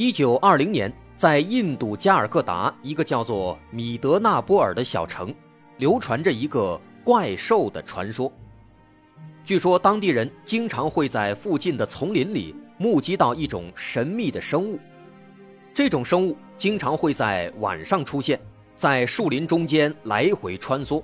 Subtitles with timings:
[0.00, 5.30] 一九二零年，在印度加尔各答一个叫做米德纳波尔的小城，
[5.76, 8.32] 流传着一个怪兽的传说。
[9.44, 14.78] 据说当地人经常会在附近的丛林里目击到一种神秘的生物，
[15.74, 18.40] 这种生物经常会在晚上出现，
[18.76, 21.02] 在树林中间来回穿梭。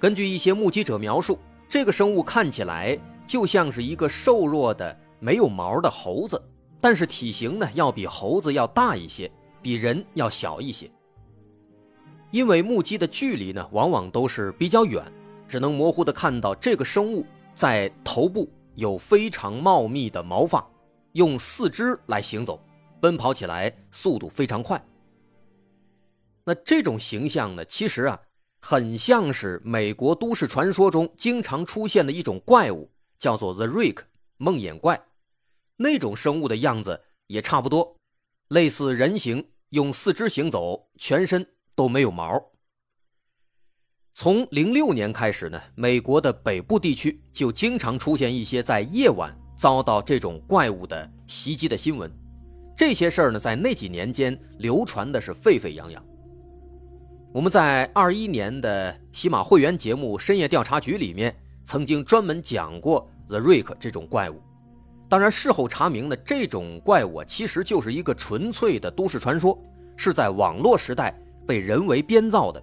[0.00, 6.42] 根据一些目击者描述，这个生物看起来就像是一个瘦弱的、没有毛的猴子。
[6.82, 9.30] 但是体型呢，要比猴子要大一些，
[9.62, 10.90] 比人要小一些。
[12.32, 15.00] 因为目击的距离呢，往往都是比较远，
[15.46, 17.24] 只能模糊的看到这个生物
[17.54, 20.68] 在头部有非常茂密的毛发，
[21.12, 22.60] 用四肢来行走，
[23.00, 24.84] 奔跑起来速度非常快。
[26.44, 28.18] 那这种形象呢，其实啊，
[28.60, 33.98] 很像是美国都市传说中经常出现的一种怪物，叫做 The Rick
[34.38, 35.00] 梦魇怪。
[35.82, 37.96] 那种生物的样子也差不多，
[38.48, 42.40] 类似人形，用四肢行走，全身都没有毛。
[44.14, 52.10] 从零六年开始呢，美国的北部地区就经常出现一些在夜晚遭到这种怪物的袭击的新闻。
[52.76, 56.04] 这些事儿呢，在那几年间流传的是沸沸扬扬。
[57.32, 64.42] 我们在二一年的喜马会员节目《深夜调查局》里面，曾经专门讲过 The Rick 这种怪物。
[65.12, 69.58] 当然，事后查明呢，这种怪物其实就是一个纯粹的都市传说，
[69.94, 71.14] 是在网络时代
[71.46, 72.62] 被人为编造的。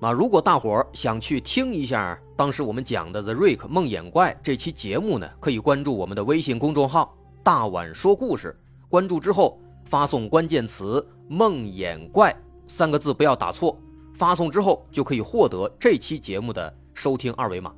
[0.00, 8.58] 啊，如果大伙儿想去听一下当时我们讲的《The Rick 梦魇怪》这期节目呢，可以关注我们的微信公众号“大碗说故事”。
[8.88, 12.34] 关注之后，发送关键词“梦魇怪”
[12.66, 13.78] 三个字，不要打错。
[14.14, 17.70] 发送之后就可以获得这期节目的收听二维码。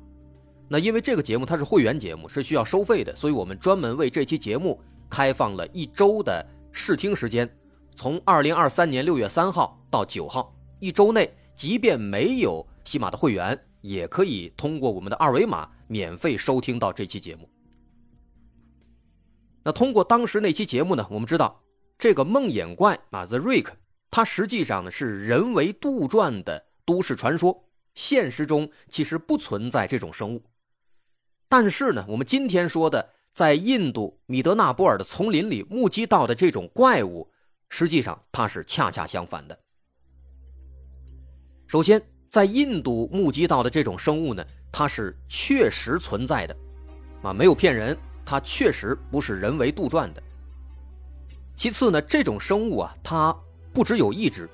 [0.69, 4.79] 那因为这个节目它是会员节目，是需要收费的，所以我们专门为这期节目
[5.09, 7.49] 开放了一周的试听时间，
[7.95, 17.49] 从二零二三年六月三号到九号，一周内，即便没有喜马的会员，也可以通过我们的二维码免费收听到这期节目。
[19.63, 21.61] 那通过当时那期节目呢，我们知道
[21.97, 23.67] 这个梦魇怪啊，The Rick，
[24.11, 30.43] 它实际上呢是人为杜撰的都市传说，现实中其实不存在这种生物。
[31.49, 37.29] 但是呢，我们今天说的在印度米德纳波尔的丛林里目击到的这种怪物，
[37.69, 39.57] 实际上它是恰恰相反的。
[41.67, 46.55] 首先，在印度目击到的这种生物呢，它是确实存在的，
[47.21, 50.23] 啊，没有骗人，它确实不是人为杜撰的。
[51.55, 53.35] 其次呢，这种生物啊，它
[53.73, 54.49] 不只有一只，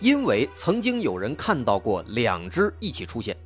[0.00, 3.36] 因为曾经有人看到过两只一起出现，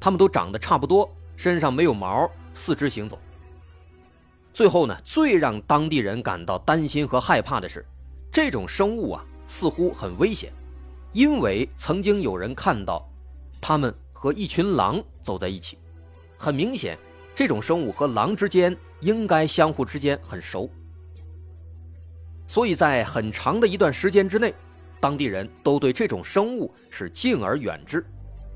[0.00, 1.12] 它们都长得差不多。
[1.38, 3.16] 身上没有毛，四肢行走。
[4.52, 7.86] 最后呢，最让当地人感到担心和害怕的是，
[8.32, 10.52] 这种生物啊，似乎很危险，
[11.12, 13.08] 因为曾经有人看到，
[13.60, 15.78] 他们和一群狼走在一起，
[16.36, 16.98] 很明显，
[17.36, 20.68] 这种生物和狼之间应该相互之间很熟。
[22.48, 24.52] 所以在很长的一段时间之内，
[24.98, 28.04] 当地人都对这种生物是敬而远之，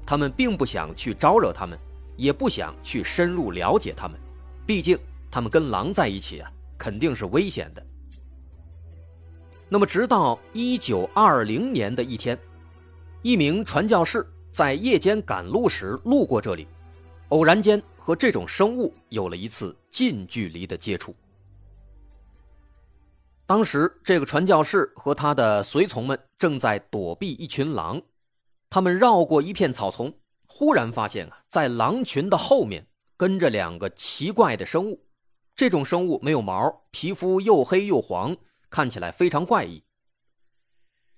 [0.05, 1.79] 他们并不想去招惹他们。
[2.17, 4.19] 也不想去深入了解他们，
[4.67, 4.99] 毕竟
[5.31, 7.87] 他们跟狼在一起啊，肯定是危险的。
[9.69, 12.39] 那么，直到一九二零年的一天，
[13.23, 16.67] 一名传教士在夜间赶路时路过这里，
[17.31, 21.15] 偶然间和这种生物有了一次近距离的接触。
[23.47, 28.01] 当时，这个传教士和他的随从们正在躲避一群狼，
[28.69, 30.13] 他们绕过一片草丛。
[30.55, 35.07] 忽然发现啊，在狼群的后面跟着两个奇怪的生物。
[35.57, 38.37] 这种生物没有毛，皮肤又黑又黄，
[38.69, 39.83] 看起来非常怪异。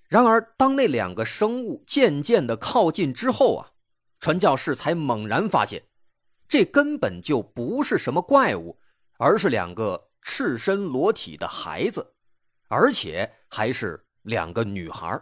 [0.07, 3.73] 然而，当那两个生物渐渐的靠近之后啊，
[4.21, 5.83] 传教士才猛然发现，
[6.47, 8.79] 这根本就不是什么怪物，
[9.17, 12.13] 而是两个赤身裸体的孩子，
[12.69, 15.21] 而且还是两个女孩。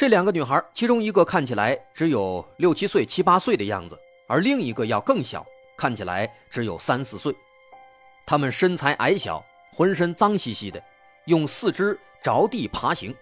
[0.00, 5.44] 这两个女孩，其中一个看起来只有六七岁、七八岁的样子，而另一个要更小，
[5.76, 7.36] 看起来只有三四岁。
[8.24, 10.82] 她们身材矮小，浑身脏兮兮的，
[11.26, 13.14] 用四肢着地爬行。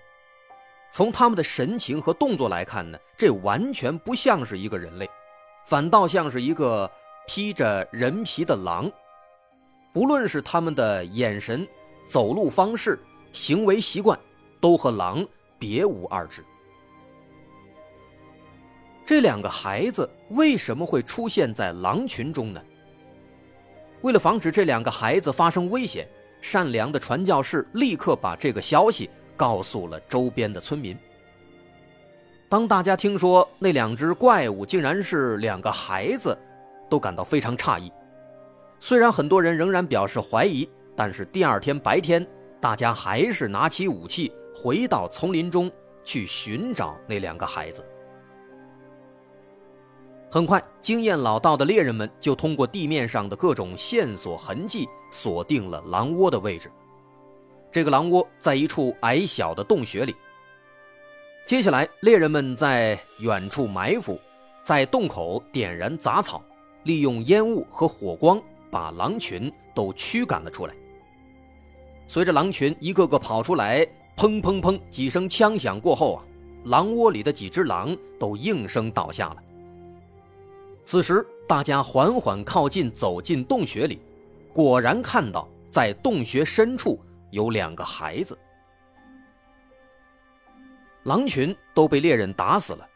[0.93, 5.11] 从他们的神情和动作来看呢，这完全不像是一个人类，
[5.67, 6.89] 反倒像是一个
[7.27, 8.89] 披着人皮的狼。
[9.93, 11.67] 不论是他们的眼神、
[12.07, 12.97] 走路方式、
[13.33, 14.17] 行为习惯，
[14.61, 15.27] 都和狼
[15.59, 16.45] 别无二致。
[19.09, 22.61] 这两个孩子为什么会出现在狼群中呢？
[24.03, 26.07] 为了防止这两个孩子发生危险，
[26.43, 30.95] 善良的传教士立刻把这个消息告诉了周边的村民。
[32.51, 36.37] 当大家听说那两只怪物竟然是两个孩子，
[36.91, 37.91] 都感到非常诧异。
[38.79, 42.27] 虽然很多人仍然表示怀疑，但是第二天白天，
[42.61, 45.73] 大家还是拿起武器回到丛林中
[46.05, 47.83] 去寻找那两个孩子。
[50.31, 56.71] 很快，经验老道的猎人们就通过地面上的各种线索痕迹锁定了狼窝的位置。
[57.73, 60.15] 这个狼窝在一处矮小的洞穴里。
[61.47, 64.21] 接下来，猎人们在远处埋伏，
[64.65, 66.43] 在洞口点燃杂草，
[66.83, 68.39] 利用烟雾和火光
[68.71, 70.75] 把狼群都驱赶了出来。
[72.07, 73.81] 随着狼群一个个跑出来，
[74.15, 76.25] 砰砰砰几声枪响过后啊，
[76.65, 79.43] 狼窝里的几只狼都应声倒下了。
[80.91, 84.01] 此时，大家缓缓靠近，走进洞穴里，
[84.55, 86.99] 果然看到在洞穴深处
[87.31, 88.39] 有两个孩子。
[91.03, 92.89] 狼群都被猎人打死了，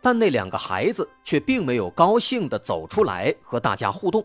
[0.00, 4.24] 但那两个孩子却并没有高兴地走出来和大家互动。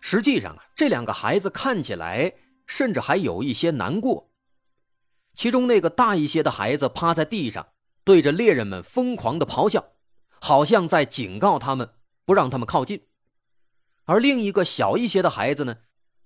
[0.00, 2.32] 实际上啊，这两个孩子看起来
[2.64, 4.26] 甚至还有一些难过。
[5.34, 7.66] 其中那个大一些的孩子趴在地上，
[8.02, 9.84] 对着猎人们疯狂地咆哮，
[10.40, 11.86] 好像在警告他们。
[12.26, 13.06] 不让他们靠近，
[14.04, 15.76] 而另一个小一些的孩子呢，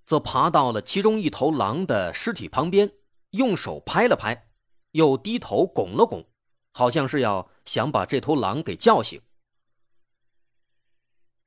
[0.06, 2.92] 则爬到了其中一头狼的尸体旁边，
[3.30, 4.48] 用手拍了拍，
[4.92, 6.28] 又低头拱了拱，
[6.72, 9.20] 好像是要想把这头狼给叫醒。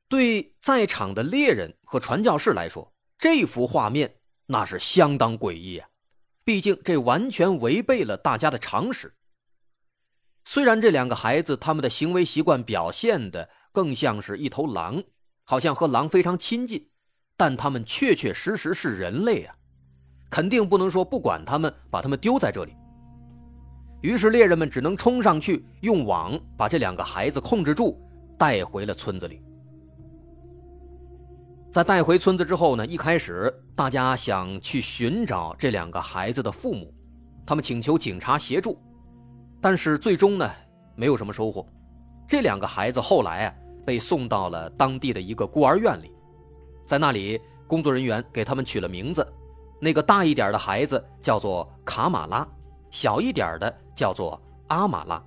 [0.10, 4.18] 对在场的猎人和传教士来说，这幅画面
[4.48, 5.88] 那是相当诡异啊！
[6.44, 9.16] 毕竟这完全违背了大家的常识。
[10.44, 13.50] 虽然这两个孩子他们的行为习惯表现的。
[13.72, 15.02] 更像是一头狼，
[15.44, 16.90] 好像和狼非常亲近，
[17.38, 19.56] 但他们确确实实是人类啊，
[20.30, 22.76] 肯定不能说不管他们，把他们丢在这里。
[24.02, 28.02] 于是猎人们只能冲上去，用网把这两个孩子控制住，
[28.38, 29.42] 带回了村子里。
[31.72, 36.94] 在带回村子之后呢，一开始大家想去寻找这两个孩子的父母，
[37.46, 38.78] 他们请求警察协助，
[39.62, 40.52] 但是最终呢，
[40.96, 41.66] 没有什么收获。
[42.28, 43.56] 这两个孩子后来啊。
[43.86, 46.12] 被送到了当地的一个孤儿院里，
[46.86, 49.26] 在那里，工作人员给他们取了名字。
[49.80, 52.48] 那个大一点的孩子叫做卡马拉，
[52.92, 55.24] 小一点的叫做阿马拉。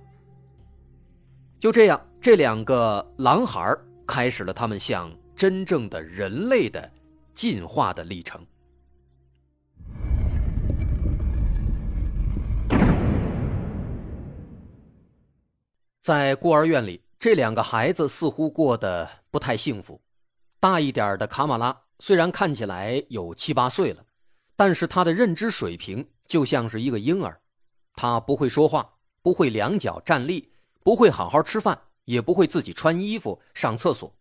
[1.59, 3.75] 就这样，这两个狼孩
[4.07, 6.91] 开始了他们向真正的人类的
[7.33, 8.45] 进化的历程。
[16.01, 17.04] 在孤儿院里。
[17.25, 19.99] 这两个孩子似乎过得不太幸福。
[20.59, 24.05] 大一点的卡马拉虽然看起来有七八岁了，
[24.55, 27.41] 但是他的认知水平就像是一个婴儿。
[27.95, 30.53] 他不会说话，不会两脚站立，
[30.83, 34.15] 不会好好吃饭，也不会自己穿衣服、上厕所。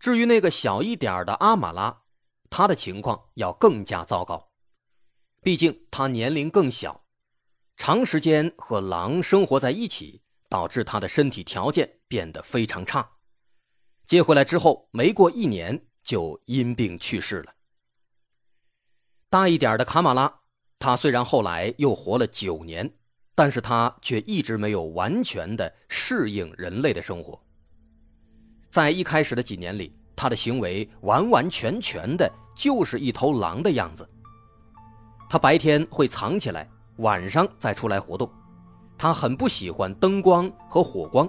[0.00, 2.02] 至于那个小一点的阿马拉，
[2.50, 4.48] 他的情况要更加糟糕。
[5.40, 7.04] 毕竟他年龄更小，
[7.76, 10.22] 长时间和狼生活在一起。
[10.52, 13.12] 导致他的身体条件变得非常差，
[14.04, 17.54] 接回来之后没过一年就因病去世了。
[19.30, 20.40] 大一点的卡马拉，
[20.78, 22.98] 他虽然后来又活了九年，
[23.34, 27.42] 但是他却一直没有完全的适应人类的生活。
[28.70, 34.06] 在一开始的几年里，他的行为完完全全的就是一头狼的样子。
[35.30, 36.68] 他白天会藏起来，
[36.98, 38.30] 晚上再出来活动。
[39.02, 41.28] 他很不喜欢灯光和火光，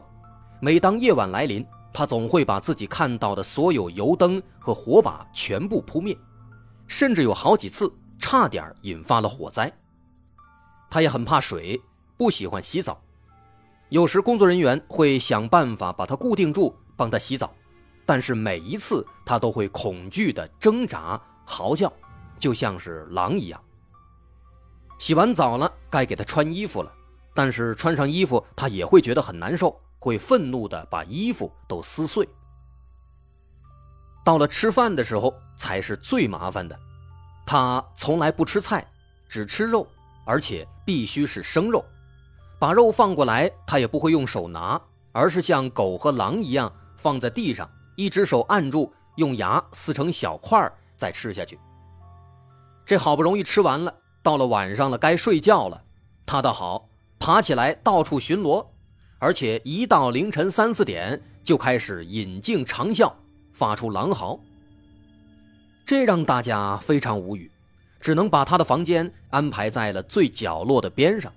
[0.60, 6.16] 每当夜晚来临，他总会把自己看到的所有油灯和火把全部扑灭，
[6.86, 9.76] 甚至有好几次差点引发了火灾。
[10.88, 11.82] 他也很怕水，
[12.16, 13.02] 不喜欢洗澡，
[13.90, 17.52] 有时工作人员会想办法把他固定住，帮他洗澡，
[18.06, 21.92] 但是每一次他都会恐惧的挣扎、嚎叫，
[22.38, 23.60] 就像是狼一样。
[25.00, 26.94] 洗完澡了，该给他穿衣服了。
[27.34, 32.28] 但是穿上衣服，他也会觉得很难受，会愤怒的把衣服都撕碎。
[34.24, 36.78] 到了吃饭的时候，才是最麻烦的。
[37.46, 38.86] 他从来不吃菜，
[39.28, 39.86] 只吃肉，
[40.26, 41.84] 而且必须是生肉。
[42.58, 51.60] 把肉放过来，他也不会用手拿，而是像狗和狼一样放在地上，一只手按住，用牙撕成小块再吃下去。
[52.86, 55.84] 这好不容易吃完了，到了晚上了，该睡觉了，
[56.26, 56.88] 他倒好，
[57.26, 58.68] 爬起来到处巡逻，
[59.18, 63.10] 而且一到凌晨三四点就开始引颈长啸，
[63.54, 64.38] 发出狼嚎。
[65.86, 67.50] 这让大家非常无语，
[68.02, 71.32] 只能把他的房间安排在了最角落的边上。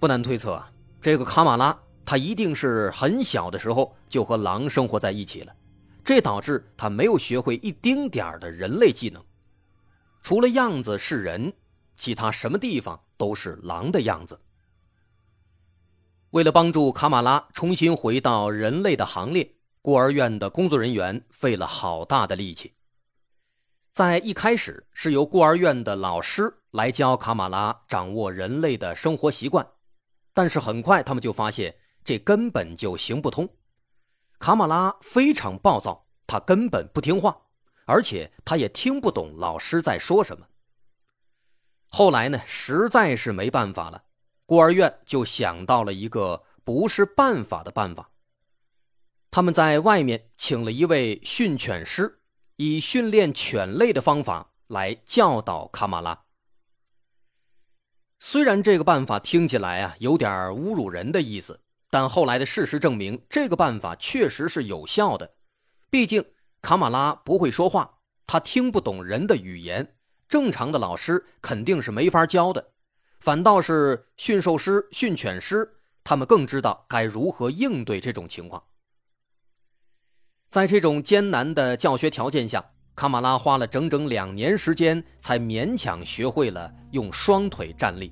[0.00, 5.54] 不难推测啊，这个卡马拉他一定是很小的时候就和狼生活在一起了，
[6.02, 9.22] 这导致他没有学会一丁点儿的人类技能，
[10.22, 11.52] 除了样子是人，
[11.98, 14.40] 其他什么地方都是狼的样子。
[16.30, 19.48] 为了帮助卡马拉重新回到人类的行列，
[19.80, 22.74] 孤儿院的工作人员费了好大的力气。
[23.92, 29.64] 在一开始，是由孤儿院的老师来教卡马拉掌握人类的生活习惯。
[30.34, 33.48] 但是很快，他们就发现这根本就行不通。
[34.40, 37.40] 卡马拉非常暴躁，他根本不听话，
[37.84, 40.44] 而且他也听不懂老师在说什么。
[41.94, 44.04] 后来呢，实在是没办法了，
[44.46, 48.10] 孤儿院就想到了一个不是办法的办法。
[49.30, 52.22] 他们在外面请了一位训犬师，
[52.56, 56.24] 以训练犬类的方法来教导卡马拉。
[58.18, 65.34] 虽然这个办法听起来啊有点侮辱人的意思，但后来的事实证明，这个办法确实是有效的。
[65.90, 66.24] 毕竟
[66.62, 69.94] 卡马拉不会说话，他听不懂人的语言，
[70.32, 72.70] 正常的老师肯定是没法教的。
[73.20, 75.70] 反倒是驯兽师、训犬师，
[76.02, 78.62] 他们更知道该如何应对这种情况。
[80.48, 88.10] 在这种艰难的教学条件下，卡马拉花了整整两年时间，才勉强学会了用双腿站立；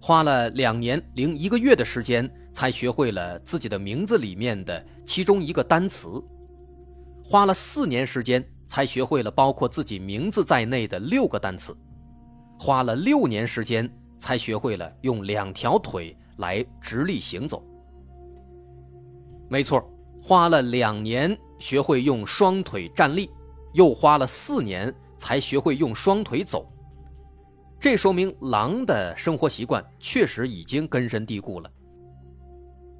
[0.00, 6.22] 花了两年零一个月的时间，才学会了自己的名字里面的其中一个单词；
[7.24, 11.72] 花了四年时间，才学会了包括自己名字在内的六个单词；
[12.58, 13.88] 花了六年时间，
[14.18, 17.64] 才学会了用两条腿来直立行走。
[19.48, 19.80] 没错，
[20.20, 23.30] 花了两年学会用双腿站立。
[23.74, 26.68] 又花了四年才学会用双腿走，
[27.78, 31.70] 这说明狼的生活习惯确实已经根深蒂固了。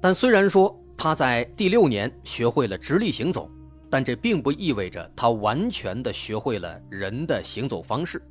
[0.01, 3.49] 但虽然说他在第六年学会了直立行走，
[3.95, 8.21] 但这并不意味着他完全的学会了人的行走方式。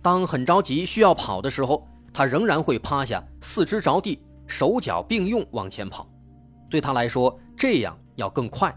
[0.00, 6.08] 当很着急需要跑的时候，他仍然会趴下，四肢着地，手脚并用往前跑。
[6.70, 8.72] 对他来说，这样要更快。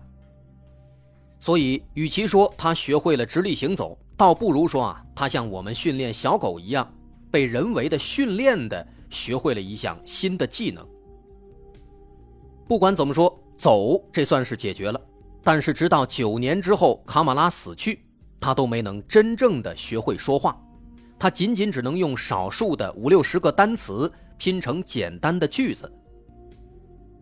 [1.39, 6.91] 所以，与其说他学会了直立行走，倒不如说啊，他像我们训练小狗一样，
[7.29, 10.83] 被人为的训练的学会了一项新的技能。
[12.67, 14.99] 不管怎么说，走这算是解决了，
[15.43, 18.03] 但是直到九年之后，卡马拉死去，
[18.39, 20.59] 他都没能真正的学会说话，
[21.17, 25.91] 他仅仅只能用少数的五六十个单词拼成简单的句子。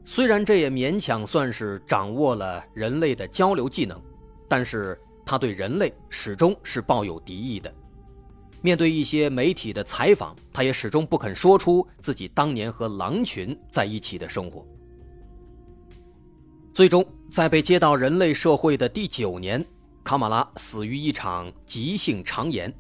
[0.06, 4.02] 虽然这也勉强算是掌握了人类的交流技能。
[4.52, 7.72] 但是他对人类始终是抱有敌意的。
[8.62, 14.66] 面对一些媒体的采访，他也始终不肯说出自己当年和狼群在一起的生活。
[16.74, 19.66] 最终，在被接到人类社会的第九年，
[20.04, 22.74] 卡马拉死于一场急性肠炎。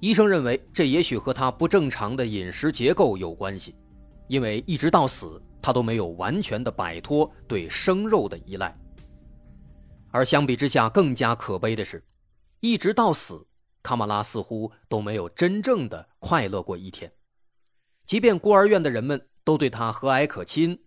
[0.00, 3.74] 医生认为，这也许和他不正常的饮食结构有关系，
[4.28, 8.76] 因为一直到死，他都没有完全的摆脱对生肉的依赖。
[10.10, 12.04] 而相比之下，更加可悲的是，
[12.60, 13.46] 一直到死，
[13.82, 17.10] 卡马拉似乎都没有真正的快乐过一天。
[18.04, 20.78] 即便孤儿院的人们都对他和蔼可亲，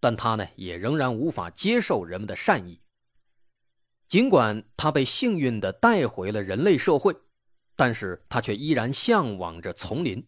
[0.00, 2.80] 但他呢，也仍然无法接受人们的善意。
[4.06, 7.16] 尽管他被幸运的带回了人类社会，
[7.74, 10.26] 但是他却依然向往着丛林。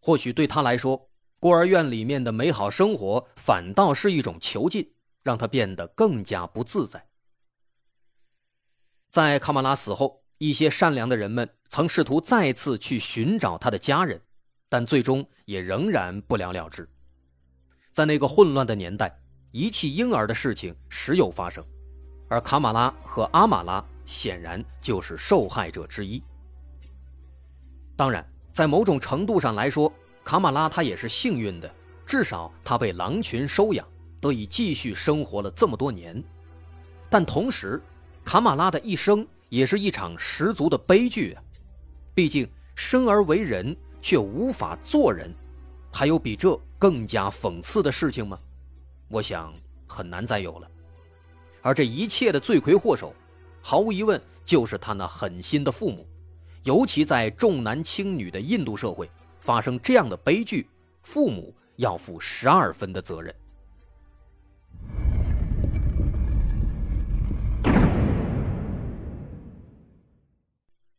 [0.00, 7.08] 或许对他来说，孤儿院里面的美好生活反倒是一种囚禁，让他变得更加不自在。
[9.10, 14.22] 在卡马拉死后，一些善良的人们曾试图再次去寻找他的家人，
[14.68, 16.88] 但最终也仍然不了了之。
[17.92, 19.14] 在那个混乱的年代，
[19.50, 21.64] 遗弃婴儿的事情时有发生，
[22.28, 26.22] 而卡马拉和阿马拉显然就是受害者之一。
[27.96, 29.92] 当然，在某种程度上来说，
[30.24, 31.70] 卡马拉他也是幸运的，
[32.06, 33.86] 至少他被狼群收养，
[34.20, 36.22] 得以继续生活了这么多年。
[37.08, 37.82] 但同时，
[38.24, 41.42] 卡马拉的一生也是一场十足的悲剧啊！
[42.14, 45.34] 毕竟生而为人却无法做人，
[45.92, 48.38] 还有比这更加讽刺的事情吗？
[49.08, 49.52] 我想
[49.86, 50.70] 很难再有了。
[51.62, 53.14] 而这一切的罪魁祸首，
[53.60, 56.06] 毫无疑问就是他那狠心的父母。
[56.62, 60.68] 尤其在重男轻女的印度社会，发生这样的悲剧，
[61.02, 63.34] 父母要负十二分的责任。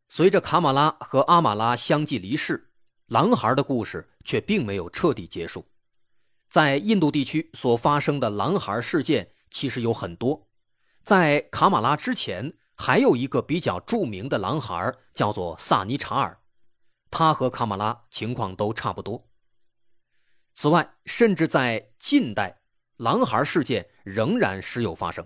[0.09, 2.70] 随着卡马拉和阿马拉相继离世，
[3.11, 5.65] 狼孩的故事却并没有彻底结束。
[6.49, 10.47] 在印度地区所发生的狼孩事件其实有很多，
[11.03, 12.53] 在卡马拉之前。
[12.73, 16.39] 还有一个比较著名的狼孩叫做萨尼查尔，
[17.11, 19.29] 他和卡马拉情况都差不多。
[20.55, 22.61] 此外，甚至在近代，
[22.97, 25.23] 狼孩事件仍然时有发生。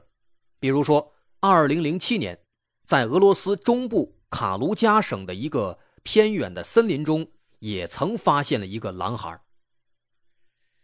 [0.59, 2.41] 比如说，2007年，
[2.85, 7.25] 在俄罗斯中部卡卢加省的一个偏远的森林中，
[7.65, 9.41] 也曾发现了一个狼孩。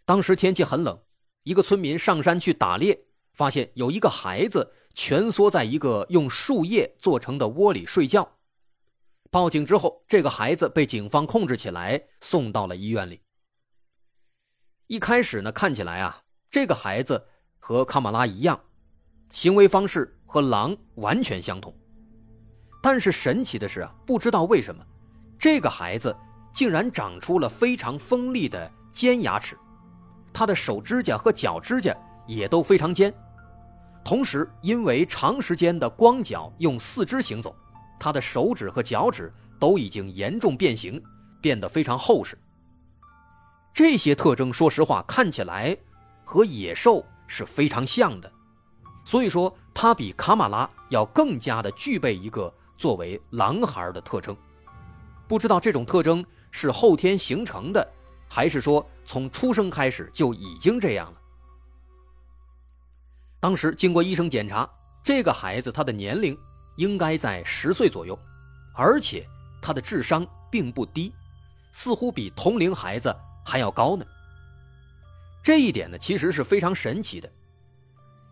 [0.03, 1.00] 当时天气很冷，
[1.43, 4.73] 一个村民上山去打猎，发现有一个孩子。
[4.93, 8.39] 蜷缩在一个用树叶做成的窝里睡觉。
[9.29, 13.21] 报警之后，这个孩子被警方控制起来，送到了医院里。
[14.88, 17.25] 一开始呢，看起来啊，这个孩子
[17.57, 18.61] 和卡马拉一样，
[19.31, 21.73] 行为方式和狼完全相同。
[22.83, 24.85] 但是神奇的是啊，不知道为什么，
[25.39, 26.13] 这个孩子
[26.51, 29.58] 竟然长出了非常锋利的尖牙齿，
[30.34, 31.96] 他的手指甲和脚指甲
[32.27, 33.13] 也都非常尖。
[34.03, 37.56] 同时，因为长时间的光脚用四肢行走，
[37.99, 41.02] 他的手指和脚趾都已经严重变形，
[41.39, 42.38] 变得非常厚实。
[43.73, 45.78] 这些特征，说实话，看起来
[46.25, 48.32] 和野兽是非常像的，
[49.06, 54.36] 所以说他比卡马拉要更加的具备一个作为狼孩的特征。
[55.32, 57.89] 不知道这种特征是后天形成的，
[58.28, 61.22] 还是说从出生开始就已经这样了？
[63.39, 64.70] 当时经过医生检查，
[65.02, 66.38] 这个孩子他的年龄
[66.76, 68.20] 应该在十岁左右，
[68.76, 69.26] 而且
[69.62, 71.13] 他的智商并不低，
[71.72, 73.15] 似乎比同龄孩子
[73.46, 74.06] 还要高呢。
[75.41, 77.32] 这一点呢，其实是非常神奇的，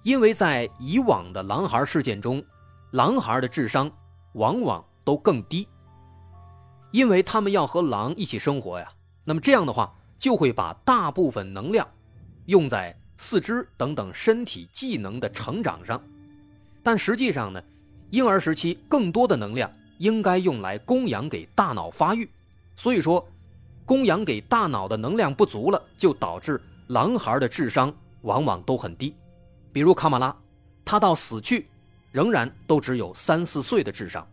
[0.03, 2.43] 因为在以往的狼孩事件中，
[2.91, 3.89] 狼孩的智商
[4.33, 5.65] 往往都更低，
[6.91, 8.91] 因为他们要和狼一起生活呀。
[9.23, 11.87] 那么这样的话，就会把大部分能量
[12.45, 12.95] 用在。
[13.21, 16.01] 四肢等等身体技能的成长上，
[16.81, 17.61] 但实际上呢，
[18.11, 22.29] 婴儿时期更多的能量应该用来供养给大脑发育，
[22.77, 23.27] 所以说，
[23.85, 29.13] 供养给大脑的能量不足了，就导致狼孩的智商往往都很低。
[29.73, 30.33] 比如卡马拉，
[30.85, 31.67] 他到死去
[32.13, 34.25] 仍然都只有三四岁的智商。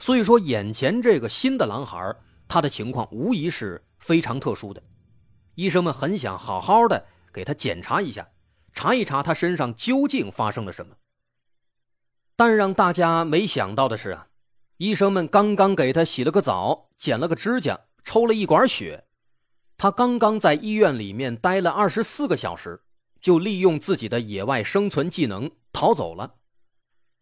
[0.00, 2.16] 所以说，眼前这个新的狼孩，
[2.48, 4.82] 他的情况无疑是非常特殊的。
[5.56, 8.26] 医生们很想好好的给他检查一下，
[8.72, 10.96] 查一查他身上究竟发生了什么。
[12.34, 14.28] 但让大家没想到的是啊，
[14.78, 19.04] 医生们刚刚给他洗了个澡，剪了个指甲，抽了一管血，
[19.76, 22.80] 他刚刚在医院里面待了二十四个小时，
[23.20, 26.36] 就利用自己的野外生存技能逃走了。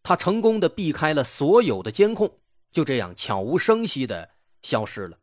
[0.04, 2.38] 他成功的避开了所有的监控，
[2.72, 4.28] 就这样悄无声息的
[4.62, 5.18] 消失了。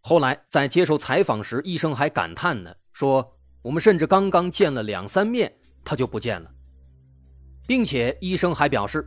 [0.00, 5.52] 后来在接受采访时，医生还感叹呢，说：“我们甚至刚刚见了两三面，
[5.84, 6.50] 他就不见了。”
[7.66, 9.06] 并且医生还表示，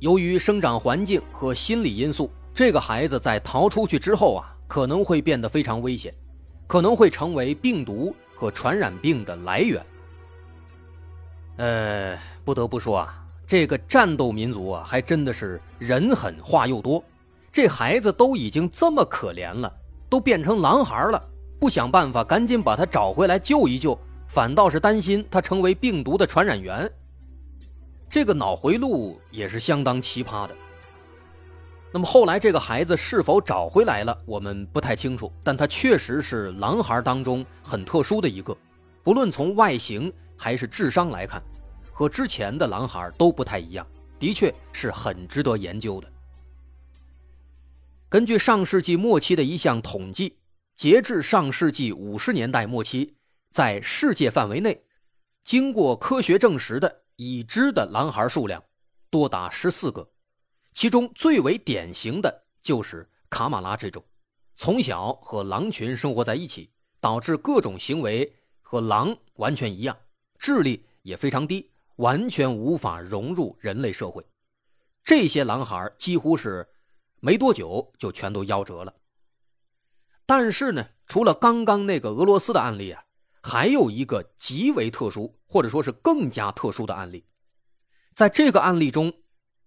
[0.00, 6.12] 由于生长环境和心理因素，这个孩子在逃出去之后啊，可能会变得非常危险，
[6.66, 9.84] 可能会成为病毒和传染病的来源。
[11.56, 17.02] 呃，不得不说啊，这个战斗民族啊，还真的是人狠话又多。
[17.52, 19.72] 这孩子都已经这么可怜了。
[20.06, 21.20] 都变成狼孩了，
[21.58, 26.88] 不想办法赶紧把他找回来救一救，反倒是担心他成为病毒的传染源。
[28.08, 30.54] 这个脑回路也是相当奇葩的。
[31.90, 38.56] 那么后来这个孩子是否找回来了，我们不太清楚，但他确实是狼孩当中很特殊的一个，
[39.02, 41.42] 不论从外形还是智商来看，
[41.94, 43.86] 和之前的狼孩都不太一样，
[44.18, 46.12] 的确是很值得研究的。
[48.08, 50.36] 根据上世纪末期的一项统计，
[50.76, 53.14] 截至上世纪五十年代末期，
[53.50, 54.84] 在世界范围内，
[55.44, 58.60] 经过科学证实的已知的狼孩数量
[59.08, 60.08] 多达十四个，
[60.72, 64.04] 其中最为典型的就是卡马拉这种，
[64.56, 69.96] 从小和狼群生活在一起，导致各种行为和狼完全一样，
[70.38, 74.24] 智力也非常低，完全无法融入人类社会。
[75.02, 76.66] 这些狼孩几乎是
[77.20, 78.94] 没多久就全都夭折了。
[80.26, 83.04] 但是呢，除了刚刚那个俄罗斯的案例啊，
[83.42, 87.26] 还有一个极为特殊，或者说是更加特殊的案例。
[88.14, 89.12] 在这个案例中，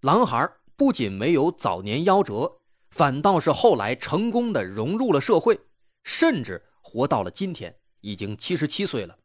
[0.00, 2.60] 狼孩不仅没有早年夭折，
[2.90, 5.60] 反倒是后来成功的融入了社会，
[6.02, 9.16] 甚至活到了今天，已经七十七岁了。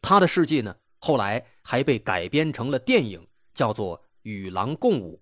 [0.00, 3.20] 他的事迹呢，后来还被改编成了电影，
[3.52, 5.14] 叫做《与狼共舞》，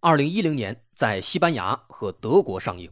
[0.00, 2.90] 二零一零年在西班牙和德国上映。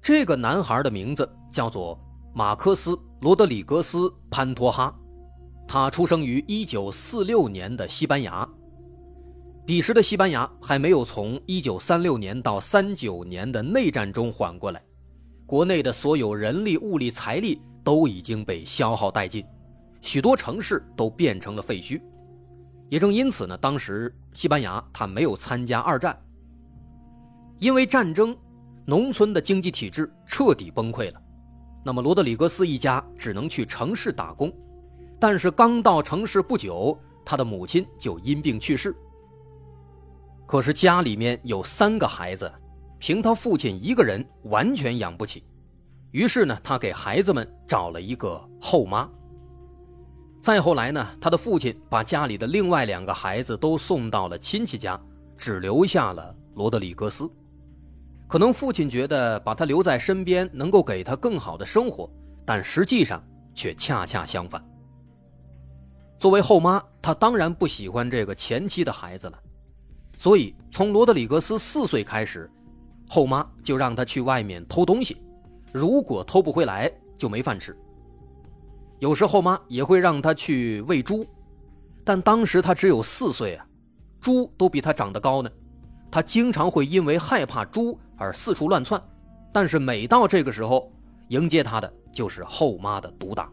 [0.00, 2.00] 这个男孩的名字叫做
[2.34, 4.98] 马克思·罗德里格斯·潘托哈，
[5.68, 8.48] 他出生于1946年的西班牙。
[9.66, 14.82] 彼时的西班牙还没有从1936年到39年的内战中缓过来，
[15.44, 19.44] 国内的所有人力、物力、财力都已经被消耗殆尽，
[20.06, 22.00] 许多城市都变成了废墟。
[22.88, 26.16] 也正因此呢，当时西班牙他没有参加二战，
[27.58, 28.36] 因为战争。
[28.88, 31.20] 农村的经济体制彻底崩溃了，
[31.84, 34.52] 那么罗德里格斯一家只能去城市打工，
[35.18, 38.94] 但是刚到城市不久，他的母亲就因病去世。
[40.46, 42.48] 可是家里面有三个孩子，
[43.00, 45.42] 凭他父亲一个人完全养不起，
[46.12, 49.10] 于是呢，他给孩子们找了一个后妈。
[50.46, 54.96] 再后来呢，他的父亲把家里的另外两个孩子都送到了亲戚家，
[55.36, 57.28] 只留下了罗德里格斯。
[58.28, 62.08] 可能父亲觉得把他留在身边能够给他更好的生活，
[62.44, 63.20] 但实际上
[63.56, 64.64] 却恰恰相反。
[66.16, 69.36] 作为后妈，她当然不喜欢这个前妻的孩子了，
[70.16, 72.48] 所以从罗德里格斯四岁开始，
[73.08, 75.16] 后妈就让他去外面偷东西，
[75.72, 77.76] 如果偷不回来就没饭吃。
[78.98, 81.26] 有时后妈也会让他去喂猪，
[82.04, 83.66] 但当时他只有四岁啊，
[84.20, 85.50] 猪都比他长得高呢。
[86.10, 89.02] 他经常会因为害怕猪而四处乱窜，
[89.52, 90.90] 但是每到这个时候，
[91.28, 93.50] 迎接他的就是后妈的毒打。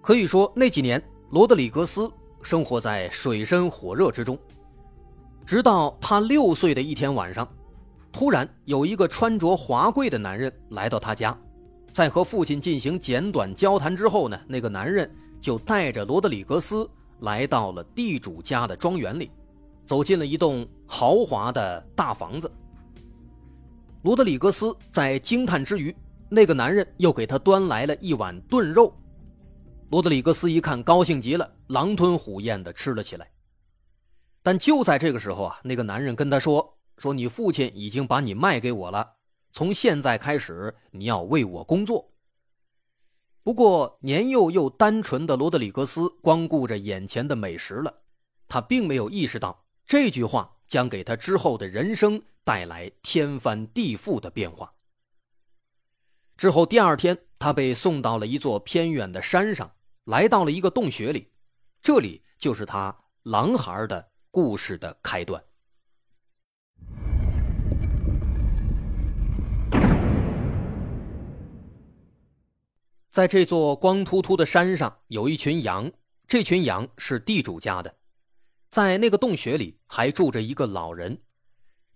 [0.00, 2.10] 可以说那几年，罗德里格斯
[2.42, 4.36] 生活在水深火热之中。
[5.44, 7.46] 直到他六岁的一天晚上，
[8.10, 11.38] 突然有一个穿着华贵的男人来到他家，
[11.92, 16.88] 在和父亲进行简短交谈之后呢，那个男人就带着罗德里格斯
[17.20, 19.30] 来到了地主家的庄园里。
[19.86, 22.52] 走进了一栋豪华的大房子。
[24.02, 25.96] 罗德里格斯在惊叹之余，
[26.28, 28.92] 那个男人又给他端来了一碗炖肉。
[29.88, 33.26] 罗德里格斯一看，高兴极了，狼吞虎咽的吃了起来。
[34.42, 39.10] 但就在这个时候啊，那个男人跟他说：“说你父亲已经把你卖给我了，
[39.58, 42.12] 从现在开始你要为我工作。”
[43.42, 47.92] 不过年幼又单纯的罗德里格斯光顾着眼前的美食了，
[48.46, 49.64] 他并没有意识到。
[49.84, 54.72] 这句话将给他之后的人生带来天翻地覆的变化。
[56.36, 59.72] 之后第二天，他被送到了一座偏远的山上，
[60.04, 61.32] 来到了一个洞穴里，
[61.82, 65.42] 这里就是他狼孩的故事的开端。
[73.18, 75.90] 在这座光秃秃的山上，有一群羊，
[76.28, 77.92] 这群羊是地主家的。
[78.70, 81.20] 在那个洞穴里还住着一个老人，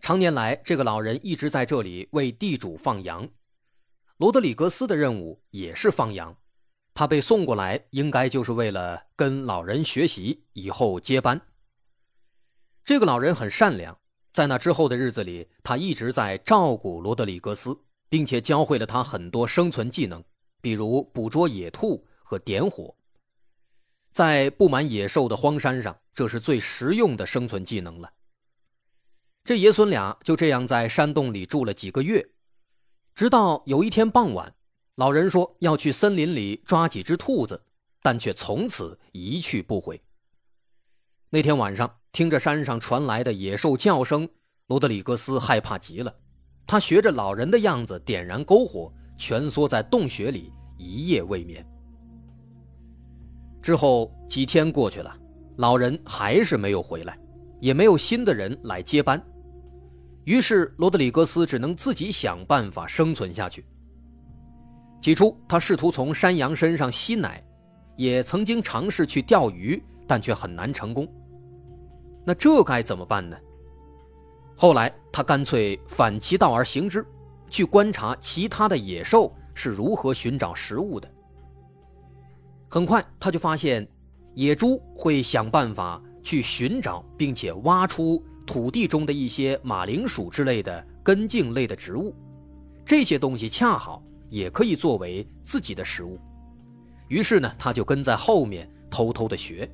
[0.00, 3.28] 常年来，这个老人一直在这里为地主放羊。
[4.16, 6.36] 罗德里格斯的任务也是放羊，
[6.92, 11.40] 他被送过来，应该就是为了跟老人学习，以后接班。
[12.82, 13.96] 这个老人很善良，
[14.34, 20.20] 在那之后的日子里，他一直在照顾罗德里格斯，并且教会了他很多生存技能，
[20.62, 22.96] 比如捕捉野兔和点火。
[24.12, 28.10] 在布满野兽的荒山上，这是最实用的生存技能了。
[29.44, 32.26] 这爷孙俩就这样在山洞里住了几个月，
[33.14, 34.54] 直到有一天傍晚，
[34.94, 37.64] 老人说要去森林里抓几只兔子，
[38.00, 40.00] 但却从此一去不回。
[41.30, 44.28] 那天晚上，听着山上传来的野兽叫声，
[44.66, 46.14] 罗德里格斯害怕极了，
[46.66, 51.64] 他学着老人的样子点燃篝火，蜷缩在洞穴里一夜未眠。
[53.62, 55.16] 之后几天过去了，
[55.58, 57.16] 老人还是没有回来，
[57.60, 59.24] 也没有新的人来接班。
[60.24, 63.64] 于是罗德里格斯只能自己想办法生存下去。
[65.00, 67.40] 起初，他试图从山羊身上吸奶，
[67.94, 71.06] 也曾经尝试去钓鱼，但却很难成功。
[72.24, 73.36] 那这该怎么办呢？
[74.56, 77.06] 后来，他干脆反其道而行之，
[77.52, 81.06] 去观察其他的野兽是如何寻找食物的。
[82.70, 83.86] 很快他就发现，
[84.32, 92.14] 野猪会想办法去寻找并且挖出土地中的一些马铃薯之类的根茎类的植物，
[92.86, 96.18] 这些东西恰好也可以作为自己的食物。
[97.08, 99.70] 于是呢，他就跟在后面偷偷的学。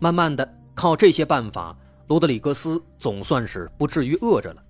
[0.00, 4.64] 慢慢的，靠这些办法，罗德里格斯总算是不至于饿着了，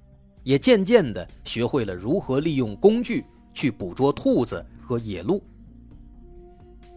[0.45, 5.43] 也渐渐的学会了如何利用工具去捕捉兔子和野鹿。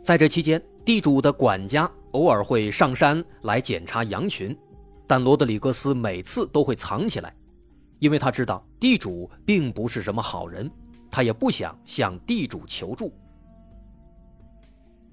[0.04, 4.56] 在这期间，地主的管家偶尔会上山来检查羊群，
[5.06, 7.36] 但罗德里格斯每次都会藏起来，
[8.00, 10.70] 因为他知道地主并不是什么好人，
[11.10, 13.12] 他也不想向地主求助。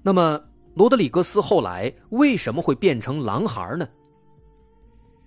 [0.01, 0.41] 那么，
[0.75, 3.87] 罗德里格斯后来为什么会变成狼孩呢？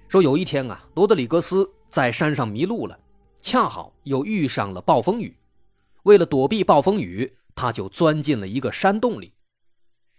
[0.08, 2.98] 说有一天啊，罗德里格斯在山上迷路了，
[3.40, 5.37] 恰好又遇上了暴风雨。
[6.05, 9.35] 为了躲避暴风雨，他就钻进了一个山洞里。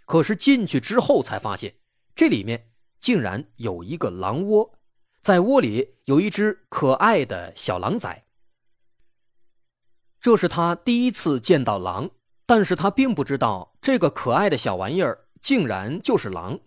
[0.06, 1.76] 可是进去之后才发现，
[2.16, 4.74] 这里面竟然有一个狼窝，
[5.22, 8.26] 在窝里有一只可爱的小狼崽。
[10.20, 12.12] 这是他第一次见到狼。
[12.46, 16.60] 但是他并不知道这个可爱的小玩意儿竟然就是狼，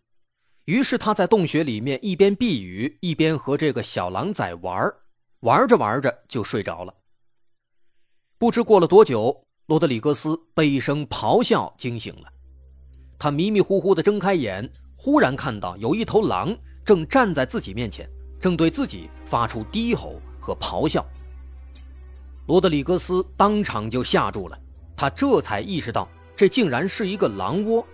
[0.66, 4.92] 于是他在洞穴里面一边避雨，一边和这个小狼崽玩
[5.40, 6.94] 玩着玩着就睡着了。
[8.38, 12.29] 不知过了多久，罗德里格斯被一声咆哮惊醒了，
[13.18, 18.09] 他迷迷糊糊的睁开眼，忽然看到有一头狼正站在自己面前，
[18.40, 21.05] 正对自己发出低吼和咆哮。
[22.46, 24.59] 罗德里格斯当场就吓住了。
[24.96, 27.85] 他这才意识到，这竟然是一个狼窝。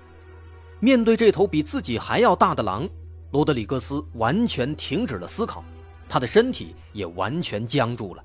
[0.80, 2.88] 面对这头比自己还要大的狼，
[3.32, 5.64] 罗德里格斯完全停止了思考，
[6.08, 8.24] 他的身体也完全僵住了。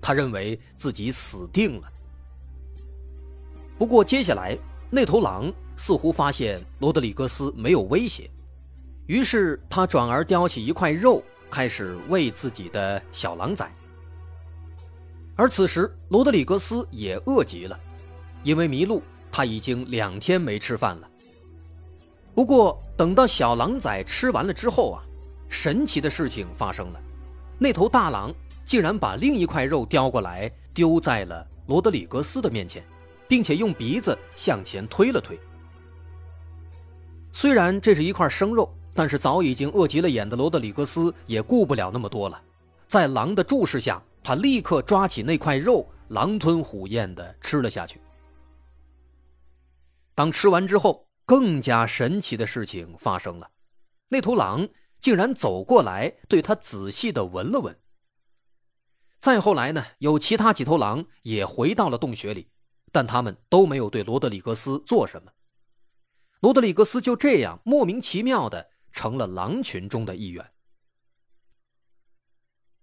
[0.00, 1.88] 他认为自己死定了。
[3.78, 4.56] 不过接下来，
[4.90, 8.30] 那头狼似乎发现罗德里格斯没有威胁，
[9.06, 13.70] 于是他转而叼起一块肉，开始喂自己的小狼崽。
[15.36, 17.78] 而此时，罗德里格斯也饿极了。
[18.42, 21.09] 因为迷路，他已经两天没吃饭了。
[22.34, 25.02] 不过，等到小狼崽吃完了之后啊，
[25.48, 27.00] 神奇的事情发生了，
[27.58, 28.32] 那头大狼
[28.64, 32.82] 竟然把另一块肉叼过来，丢在了罗德里格斯的面前，
[33.28, 35.38] 并且用鼻子向前推了推。
[37.32, 42.40] 虽然这是一块生肉，但是早已经饿急了眼的罗德里格斯也顾不了那么多了，
[42.86, 48.00] 在狼的注视下，他立刻抓起那块肉，狼吞虎咽地吃了下去。
[50.14, 53.52] 当吃完之后，更加神奇的事情发生了，
[54.08, 57.78] 那头狼竟然走过来，对他仔细的闻了闻。
[59.20, 62.50] 再后来呢，有其他几头狼也回到了洞穴里，
[62.90, 65.30] 但他们都没有对罗德里格斯做什么。
[66.40, 70.50] 罗德里格斯就这样莫名其妙的成了狼群中的一员。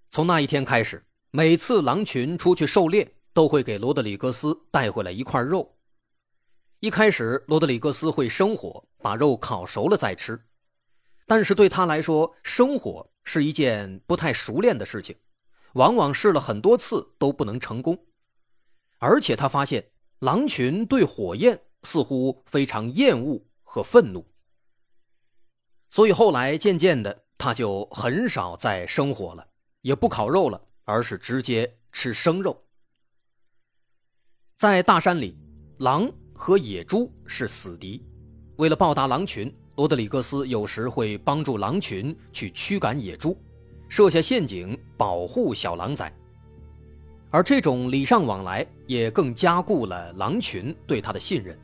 [0.10, 5.77] 从那一天开始，每次狼群出去狩猎，都会给罗德里格斯带回来一块肉。
[6.80, 10.40] 一开始，罗德里格斯会生火，把肉烤熟了再吃。
[11.26, 15.16] 但是对他来说，生火是一件不太熟练的事情，
[15.74, 18.06] 往往试了很多次都不能成功。
[19.00, 24.24] 而且他发现，狼群对火焰似乎非常厌恶和愤怒。
[25.90, 29.48] 所以后来渐渐的，他就很少再生火了，
[29.82, 32.68] 也不烤肉了，而是直接吃生肉。
[34.56, 35.36] 在大山里，
[35.80, 36.08] 狼。
[36.38, 38.00] 和野猪是死敌，
[38.58, 43.36] 为了报答狼群，罗德里格斯有时会帮助狼群去驱赶野猪，
[43.90, 46.14] 设下陷阱保护小狼崽。
[47.32, 51.58] 而这种礼尚往来也更加固了狼群对他的信任。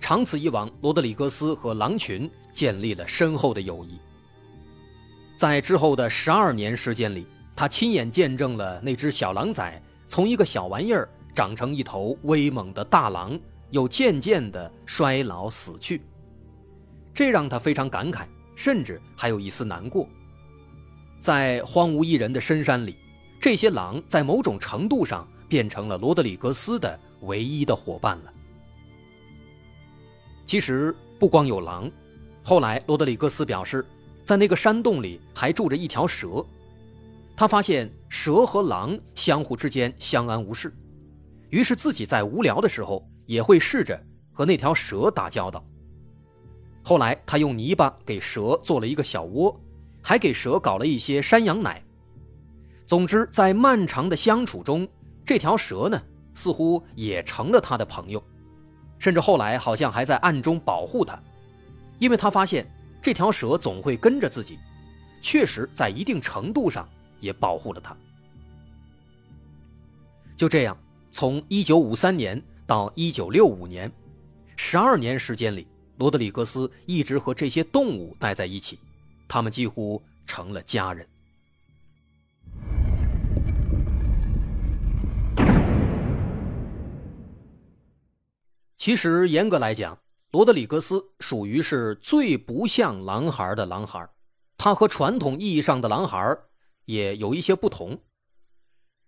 [0.00, 4.00] 长此以往，罗德里格斯和狼群建立了深厚的友谊。
[5.36, 13.38] 在之后的十二年时间里，他亲眼见证了那只小狼崽从一个小玩意儿长成一头威猛的大狼。
[13.70, 16.02] 又渐渐的衰老死去，
[17.12, 20.08] 这让他非常感慨，甚至还有一丝难过。
[21.18, 22.96] 在荒无一人的深山里，
[23.40, 28.32] 这些狼在某种程度上变成了罗德里格斯的唯一的伙伴了。
[30.44, 31.90] 其实不光有狼，
[32.44, 33.84] 后来罗德里格斯表示，
[34.24, 36.44] 在那个山洞里还住着一条蛇，
[37.34, 40.72] 他发现蛇和狼相互之间相安无事，
[41.50, 43.04] 于是自己在无聊的时候。
[43.26, 44.00] 也会试着
[44.32, 45.64] 和那条蛇打交道。
[46.82, 49.60] 后来，他用泥巴给蛇做了一个小窝，
[50.00, 51.82] 还给蛇搞了一些山羊奶。
[52.86, 54.86] 总之，在漫长的相处中，
[55.24, 56.00] 这条蛇呢，
[56.34, 58.22] 似乎也成了他的朋友，
[58.98, 61.20] 甚至后来好像还在暗中保护他，
[61.98, 64.56] 因为他发现这条蛇总会跟着自己，
[65.20, 67.96] 确实在一定程度上也保护了他。
[70.36, 70.78] 就这样，
[71.10, 73.92] 从1953年到1965年，
[74.56, 78.78] 十二年时间里，罗德里格斯一直和这些动物待在一起，
[79.28, 81.06] 他们几乎成了家人。
[88.76, 89.96] 其实严格来讲，
[90.32, 94.08] 罗德里格斯属于是最不像狼孩的狼孩，
[94.58, 96.36] 他和传统意义上的狼孩
[96.84, 97.96] 也有一些不同。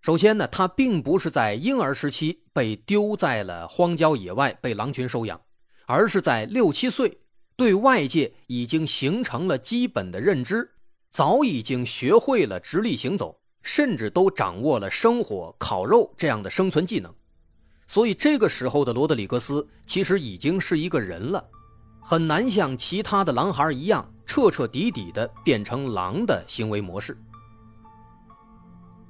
[0.00, 5.40] 首先呢，他并不是在婴儿时期被丢在了荒郊野外被狼群收养，
[5.86, 7.18] 而是在六七岁，
[7.56, 10.70] 对外界已经形成了基本的认知，
[11.10, 17.12] 早已经学会了直立行走，甚至都掌握了生火、烤肉这样的生存技能。
[17.88, 21.44] 所以这个时候的罗德里格斯其实已经是一个人了，
[22.00, 27.18] 很难像其他的狼孩一样彻彻底底的变成狼的行为模式。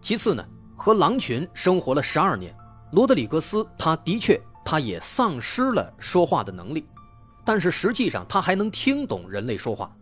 [0.01, 0.47] 其次呢，
[0.79, 2.57] 和狼群生活了十二年，
[2.93, 6.87] 罗德里格斯他的确他也丧失了说话的能力，
[7.45, 9.95] 但是实际上他还能听懂人类说话，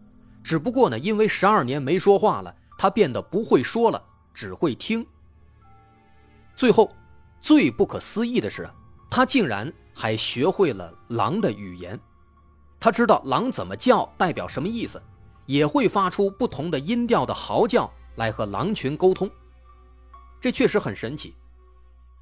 [0.45, 4.01] 只不过呢，因为十二年没说话了，他变得不会说了，
[4.33, 5.05] 只会听。
[6.55, 6.93] 最后。
[7.39, 8.69] 最不可思议的是，
[9.09, 11.97] 他竟然还学会了狼的语言。
[12.81, 15.01] 他知道狼怎么叫，代表什么意思，
[15.45, 19.31] 也会发出不同的音调的嚎叫来和狼群沟通。
[20.40, 21.35] 这确实很神奇。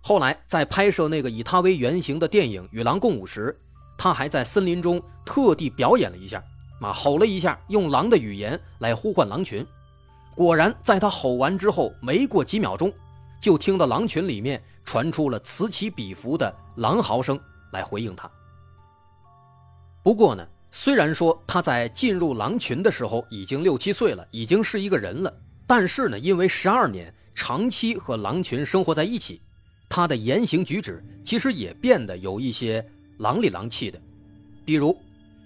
[0.01, 3.59] 后来在拍摄那个以他为原型的电影《与狼共舞》时，
[3.97, 6.43] 他还在森林中特地表演了一下，
[6.81, 9.67] 啊，吼了一下，用狼的语言来呼唤狼群。
[10.35, 12.93] 果然，在他吼完之后，没过几秒钟。
[13.41, 17.39] 就听到狼群里面传出了此起彼伏的狼嚎声
[17.73, 18.31] 来回应他。
[20.03, 25.31] 不过呢，虽然说他在进入狼群的时候已经六七岁了，已经是一个人了，
[25.67, 29.43] 但是呢，因为十二年长期和狼群生活在一起，
[29.89, 32.85] 他的言行举止其实也变得有一些
[33.19, 34.01] 狼里狼气的。
[34.65, 34.97] 比如，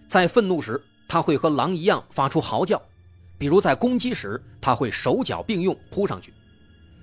[0.07, 2.79] 在愤怒时，他会和狼一样发出嚎叫；
[3.39, 6.33] 比如在攻击时，他会手脚并用扑上去。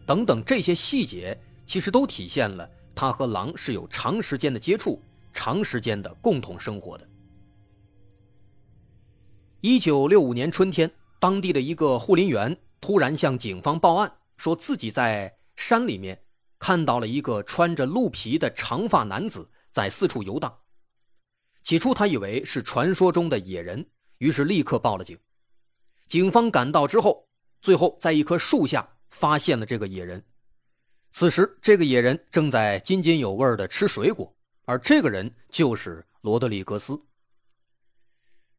[0.05, 5.01] 等等，这些细节其实都体现了他和狼是有长时间的接触、
[5.33, 7.07] 长时间的共同生活的。
[9.61, 16.23] 一九六五年春天，当地的一个护林员突然向警方报案，说自己在山里面
[16.59, 20.55] 看到了一个穿着鹿皮的长发男子在四处游荡。
[21.63, 23.85] 起初，他以为是传说中的野人，
[24.17, 25.17] 于是立刻报了警。
[26.07, 27.27] 警方赶到之后，
[27.61, 28.87] 最后在一棵树下。
[29.11, 30.21] 发现了这个野人，
[31.09, 37.01] 此时这个野人正在津津有味的吃水果，而这个人就是罗德里格斯。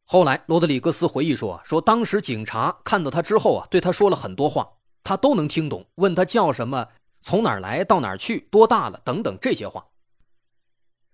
[0.05, 4.67] 后来，罗德里格斯回忆说：“说当时警察看到他之后啊，对他说了很多话，
[5.07, 6.89] 他都能听懂，问他叫什么，
[7.21, 9.87] 从哪儿来到哪儿去，多大了等等这些话。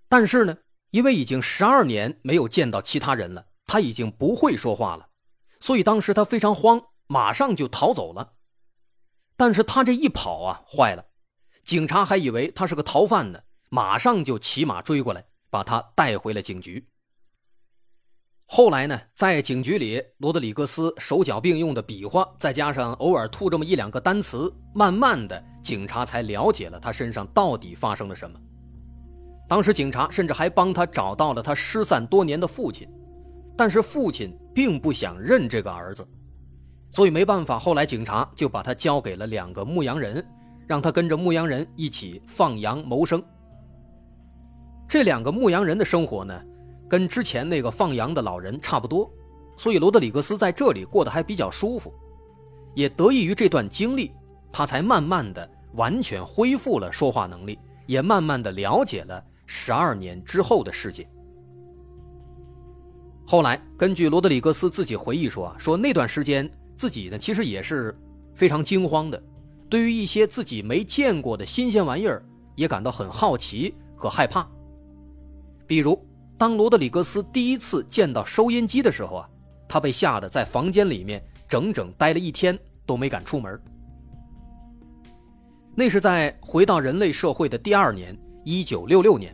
[0.10, 0.58] 但是呢，
[0.90, 5.10] 因为已经十二年没有见到其他人了，他已经不会说话了，
[5.60, 8.34] 所以当时他非常慌，马上就逃走了。”
[9.38, 11.06] 但是他这一跑啊，坏了！
[11.64, 16.88] 警察还以为他是个逃犯呢，马上就骑马追过来，把他带回了警局。
[18.46, 28.40] 后来呢，在警局里，罗德里格斯手脚并用的比划，再加上偶尔吐这么一两个单词，慢慢的，警察才了解了他身上到底发生了什么。
[29.48, 32.88] 当时警察甚至还帮他找到了他失散多年的父亲，
[33.58, 36.08] 但是父亲并不想认这个儿子。
[36.92, 40.24] 所以没办法，后来警察就把他交给了两个牧羊人，
[40.68, 43.24] 让他跟着牧羊人一起放羊谋生。
[44.88, 46.40] 这两个牧羊人的生活呢，
[46.94, 49.12] 跟之前那个放羊的老人差不多，
[49.58, 51.92] 所以罗德里格斯在这里过得还比较舒服。
[52.76, 54.12] 也得益于这段经历，
[54.52, 61.10] 他才慢慢的完全恢复了说话能力，也慢慢的了解了十二年之后的世界。
[63.26, 66.48] 后来，根据罗德里格斯自己回忆说啊，说那段时间。
[66.76, 67.98] 自己呢，其实也是
[68.36, 69.20] 非常惊慌的，
[69.68, 72.24] 对于一些自己没见过的新鲜玩意儿，
[72.54, 74.48] 也感到很好奇和害怕。
[75.66, 76.00] 比如，
[76.44, 79.30] 当罗德里格斯第一次见到收音机的时候啊，
[79.66, 83.58] 他被吓得在房间里面整整待了一天都没敢出门。
[85.74, 88.14] 那是在回到人类社会的第二年，
[88.44, 89.34] 一九六六年。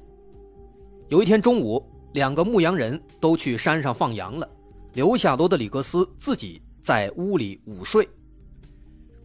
[1.08, 1.84] 有一天中午，
[2.14, 4.48] 两个牧羊人都去山上放羊了，
[4.94, 6.62] 留下罗德里格斯自己。
[6.84, 8.08] 在屋里午睡，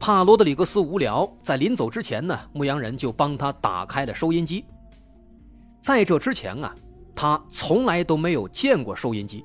[0.01, 4.65] 怕罗德里格斯无聊，在临走之前呢，牧羊人就帮他打开了收音机。
[5.83, 6.75] 在这之前啊，
[7.15, 9.45] 他从来都没有见过收音机，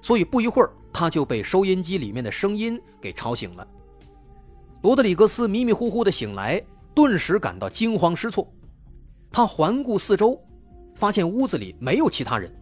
[0.00, 3.66] 所以不一会儿他就被收音机里面的声音给吵醒了。
[4.82, 6.62] 罗德里格斯迷迷糊糊的醒来，
[6.94, 8.50] 顿时感到惊慌失措。
[9.30, 10.42] 他环顾四周，
[10.94, 12.52] 发现屋子里没有其他人，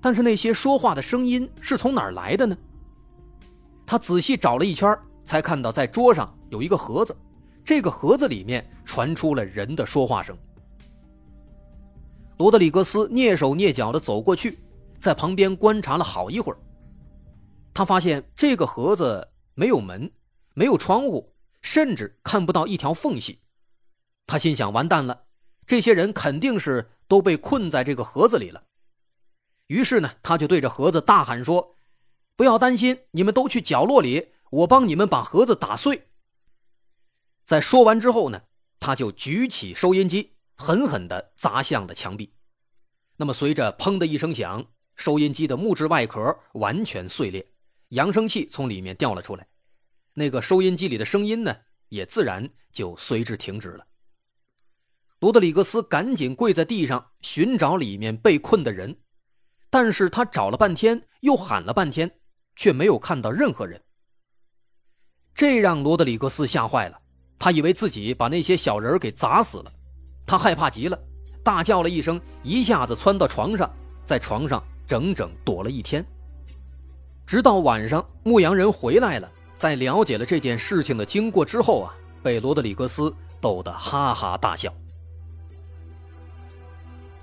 [0.00, 2.56] 但是那些说话的声音是从哪儿来的呢？
[3.86, 7.16] 他仔细找了一圈，才看到在桌上有一个盒子，
[7.64, 10.36] 这个盒子里面传出了人的说话声。
[12.38, 14.58] 罗德里格斯蹑手蹑脚地走过去，
[14.98, 16.58] 在旁边观察了好一会儿。
[17.74, 20.10] 他发现这个盒子没有门。
[20.54, 21.32] 没有窗户，
[21.62, 23.38] 甚至看不到一条缝隙。
[24.26, 25.26] 他心想：完蛋了，
[25.64, 28.64] 这些人肯定是都被困在这个盒子里了。
[29.68, 31.76] 于是呢，他就对着盒子大喊说
[32.34, 36.08] ：“不要担心，你们都去角落里，我帮你们把盒子打碎。”
[37.46, 38.42] 在说完之后呢，
[38.80, 42.30] 他就举起收音机，狠狠地砸向了墙壁。
[43.16, 44.64] 那么，随着“砰”的一声响，
[44.96, 47.44] 收音机的木质外壳完全碎裂，
[47.88, 49.46] 扬声器从里面掉了出来。
[50.14, 51.56] 那个收音机里的声音呢，
[51.88, 53.86] 也自然就随之停止了。
[55.20, 58.96] 罗德里格斯赶紧跪在地上寻找里面被困的人，
[59.70, 62.20] 但是他找了半天，又喊了半天，
[62.54, 63.82] 却没有看到任何人。
[65.34, 67.00] 这让罗德里格斯吓坏了，
[67.38, 69.72] 他以为自己把那些小人给砸死了，
[70.28, 70.98] 他害怕极了，
[71.42, 73.68] 大叫了一声，一下子窜到床上，
[74.04, 76.04] 在床上整整躲了一天，
[77.24, 79.32] 直到晚上牧羊人回来了。
[79.56, 84.72] 在了解了这件事情的经过之后啊，被罗德里格斯逗得哈哈大笑。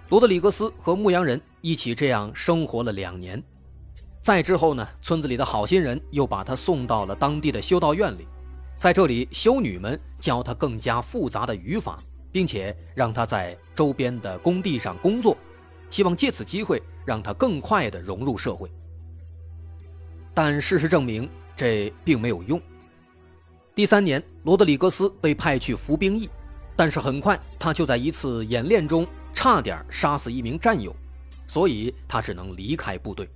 [0.10, 3.42] 罗德里格斯和牧羊人一起这样生活了两年，
[4.20, 8.28] 再之后呢，村子里的好心人又把他送到了当地的修道院里，
[8.78, 11.98] 在这里，修女们教他更加复杂的语法，
[12.36, 15.38] 并且让他在周边的工地上工作，
[15.90, 18.70] 希望借此机会让他更快地融入社会。
[20.34, 21.30] 但事实证明。
[21.56, 22.62] 这并没有用。
[23.74, 26.30] 第三年，罗德里格斯被派去服兵役，
[26.76, 30.94] 但是很快他就在一次演练中差点杀死一名战友，
[31.48, 33.30] 所以他只能离开部队。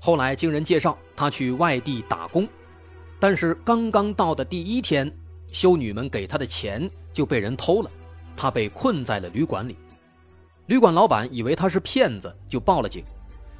[0.00, 2.46] 后来经人介绍，他去外地打工，
[3.18, 5.12] 但是刚刚到的第一天，
[5.48, 7.90] 修女们给他的钱就被人偷了，
[8.36, 9.76] 他被困在了旅馆里。
[10.66, 13.04] 旅馆老板以为他是骗子，就报了警。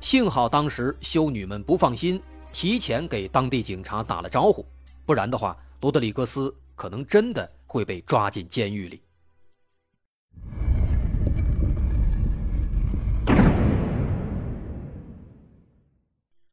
[0.00, 2.20] 幸好当时修女们不放心。
[2.52, 4.66] 提前给当地警察打了招呼，
[5.06, 9.00] 不然的话，罗德里格斯可能真的会被抓进监狱里。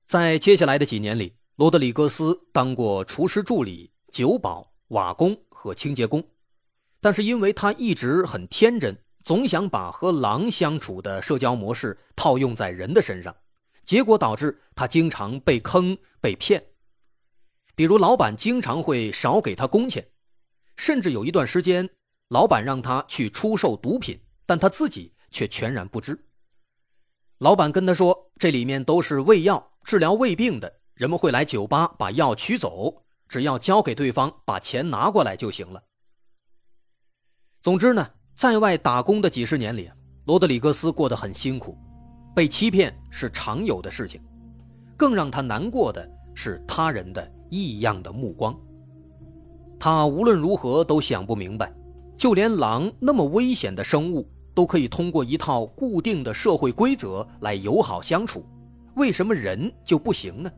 [0.06, 6.24] 在接下来的几年里，罗德里格斯当过厨师助理、酒保、瓦工和清洁工，
[7.08, 8.94] 但是因为他一直很天真，
[9.24, 13.34] 总想把和狼相处的社交模式套用在人的身上。
[13.86, 16.62] 结果导致他经常被坑被骗，
[17.78, 20.06] 比如老板经常会少给他工钱，
[20.76, 21.90] 甚至有一段时间，
[22.28, 26.26] 老板让他去出售毒品，但他自己却全然不知。
[27.38, 35.82] 老板跟他说，这里面都是胃药，治疗胃病的，人们会来酒吧把药取走，只要交给对方，把钱拿过来就行了。
[37.62, 39.90] 总之呢，在外打工的几十年里，
[40.26, 41.78] 罗德里格斯过得很辛苦。
[42.36, 44.22] 被欺骗是常有的事情，
[44.96, 48.56] 更让他难过的是他人的异样的目光。
[49.80, 51.74] 他无论如何都想不明白，
[52.16, 58.46] 就连狼那么危险的生物都可以通过一套固定的社会规则来友好相处，
[58.96, 60.52] 为什么人就不行呢？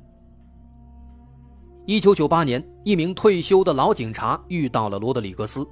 [1.86, 5.66] 一九九八年，一名退休的老警察遇到了罗德里格斯，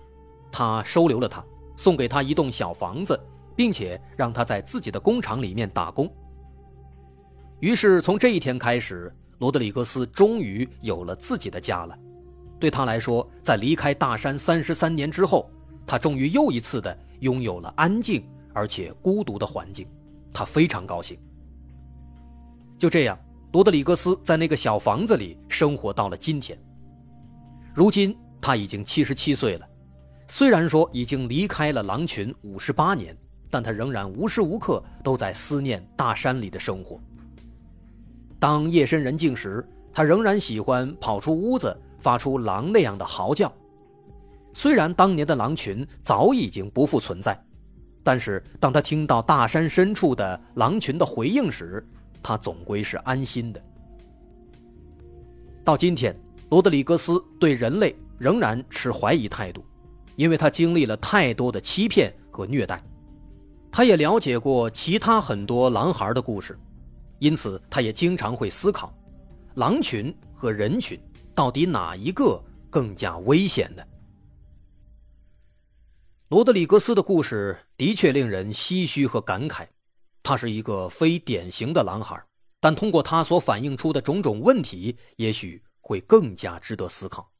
[0.52, 1.44] 他收留了他，
[1.76, 3.20] 送给他一栋小房子。
[3.58, 6.08] 并且让他在自己的工厂里面打工。
[7.60, 11.98] 于是从这一天开始，罗德里格斯终于有了自己的家了。
[12.60, 15.50] 对他来说，在离开大山三十三年之后，
[15.88, 18.24] 他终于又一次的拥有了安静
[18.54, 19.88] 而且孤独的环境，
[20.32, 21.18] 他非常高兴。
[22.78, 23.18] 就这样，
[23.54, 26.56] 罗德里格斯在那个小房子里生活到了今天。
[27.74, 29.68] 如今他已经七十七岁了，
[30.28, 33.16] 虽然说已经离开了狼群五十八年。
[33.50, 37.00] 但他仍然无时无刻都在思念大山里的生活。
[38.40, 43.50] 当夜深人静时，他仍然喜欢跑出屋子，发出狼那样的嚎叫。
[44.54, 47.42] 虽然当年的狼群早已经不复存在，
[48.04, 51.82] 但是当他听到大山深处的狼群的回应时，
[52.22, 53.62] 他总归是安心的。
[55.64, 56.14] 到今天，
[56.50, 59.64] 罗德里格斯对人类仍然持怀疑态度，
[60.18, 62.84] 因为他经历了太多的欺骗和虐待。
[63.72, 66.60] 他也了解过其他很多狼孩的故事，
[67.20, 68.94] 因此他也经常会思考：
[69.56, 71.00] 狼群和人群
[71.34, 73.84] 到底哪一个更加危险呢？
[76.30, 79.66] 罗德里格斯的故事的确令人唏嘘和感慨。
[80.24, 82.22] 他是一个非典型的狼孩，
[82.60, 87.32] 但通过他所反映出的种种问题，也许会更加值得思考。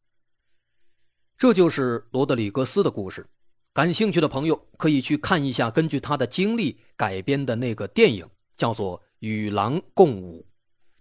[1.38, 3.28] 这就是罗德里格斯的故事。
[3.72, 10.42] 感兴趣的朋友可以去看一下根据他的经历改编的那个电影，叫做《与狼共舞》，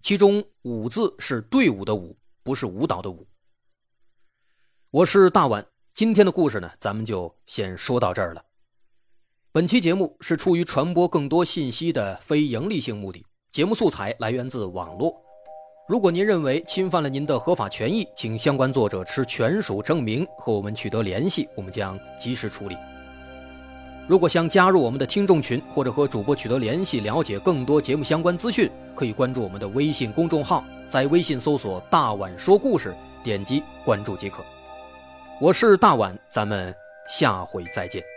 [0.03, 2.15] 其中“舞”字是队伍的“舞”，
[2.45, 3.27] 不是舞蹈的“舞”。
[4.93, 5.67] 我是大碗。
[5.95, 8.45] 今天的故事呢，咱们就先说到这儿了。
[9.53, 15.26] 本期节目是出于传播更多信息的非盈利性目的，节目素材来源自网络。
[15.87, 22.77] 如果您认为侵犯了您的合法权益，请相关作者持权属证明和我们取得联系，我们将及时处理。
[24.09, 34.45] 如果想加入我们的听众群或者和主播取得联系，了解更多节目相关资讯，可以关注我们的微信公众号，在微信搜索“大碗说故事”，点击关注即可。
[35.41, 36.75] 我是大碗，咱们
[37.09, 38.16] 下回再见。